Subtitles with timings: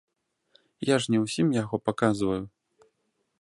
[0.89, 2.41] Я ж не ўсім яго паказваю.